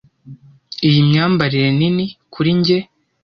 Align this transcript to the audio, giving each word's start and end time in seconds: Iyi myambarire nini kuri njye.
Iyi 0.87 0.99
myambarire 1.09 1.69
nini 1.79 2.05
kuri 2.33 2.49
njye. 2.59 2.77